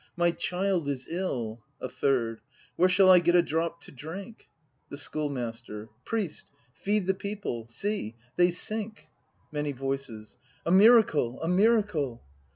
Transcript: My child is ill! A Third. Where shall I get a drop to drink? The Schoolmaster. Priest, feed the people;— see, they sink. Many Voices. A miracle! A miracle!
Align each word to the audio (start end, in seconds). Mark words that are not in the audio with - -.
My 0.17 0.31
child 0.31 0.89
is 0.89 1.05
ill! 1.07 1.61
A 1.79 1.87
Third. 1.87 2.41
Where 2.75 2.89
shall 2.89 3.11
I 3.11 3.19
get 3.19 3.35
a 3.35 3.43
drop 3.43 3.81
to 3.81 3.91
drink? 3.91 4.49
The 4.89 4.97
Schoolmaster. 4.97 5.89
Priest, 6.05 6.49
feed 6.73 7.05
the 7.05 7.13
people;— 7.13 7.67
see, 7.81 8.15
they 8.35 8.49
sink. 8.49 9.09
Many 9.51 9.73
Voices. 9.73 10.39
A 10.65 10.71
miracle! 10.71 11.39
A 11.43 11.47
miracle! 11.47 12.23